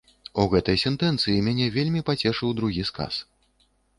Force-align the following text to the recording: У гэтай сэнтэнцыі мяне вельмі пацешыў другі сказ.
У 0.43 0.45
гэтай 0.53 0.77
сэнтэнцыі 0.83 1.43
мяне 1.49 1.67
вельмі 1.77 2.01
пацешыў 2.09 2.57
другі 2.61 2.83
сказ. 2.91 3.13